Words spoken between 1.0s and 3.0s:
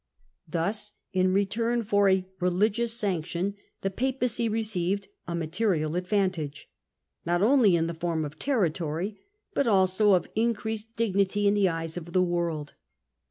in return for a religious